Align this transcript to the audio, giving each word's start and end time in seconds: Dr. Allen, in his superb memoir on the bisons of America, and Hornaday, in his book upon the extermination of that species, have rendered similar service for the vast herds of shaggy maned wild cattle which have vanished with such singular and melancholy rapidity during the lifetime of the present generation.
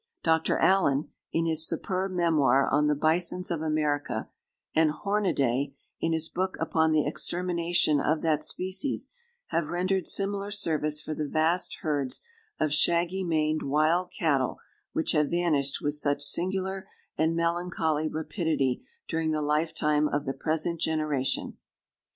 Dr. 0.23 0.57
Allen, 0.57 1.09
in 1.31 1.45
his 1.45 1.67
superb 1.67 2.11
memoir 2.11 2.65
on 2.67 2.87
the 2.87 2.95
bisons 2.95 3.51
of 3.51 3.61
America, 3.61 4.29
and 4.73 4.89
Hornaday, 4.89 5.75
in 5.99 6.11
his 6.11 6.27
book 6.27 6.57
upon 6.59 6.91
the 6.91 7.05
extermination 7.05 7.99
of 8.01 8.23
that 8.23 8.43
species, 8.43 9.11
have 9.49 9.67
rendered 9.67 10.07
similar 10.07 10.49
service 10.49 11.03
for 11.03 11.13
the 11.13 11.27
vast 11.27 11.75
herds 11.81 12.21
of 12.59 12.73
shaggy 12.73 13.23
maned 13.23 13.61
wild 13.61 14.11
cattle 14.11 14.57
which 14.91 15.11
have 15.11 15.29
vanished 15.29 15.81
with 15.81 15.93
such 15.93 16.23
singular 16.23 16.89
and 17.15 17.35
melancholy 17.35 18.07
rapidity 18.07 18.83
during 19.07 19.29
the 19.29 19.39
lifetime 19.43 20.07
of 20.07 20.25
the 20.25 20.33
present 20.33 20.79
generation. 20.79 21.57